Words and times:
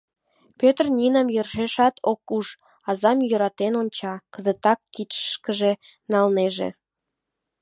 Пӧтыр 0.59 0.85
Нинам 0.97 1.27
йӧршешат 1.35 1.95
ок 2.11 2.21
уж, 2.37 2.47
азам 2.89 3.17
йӧратен 3.29 3.73
онча, 3.81 4.13
кызытак 4.33 4.79
кидышкыже 4.93 5.71
налнеже. 6.11 6.69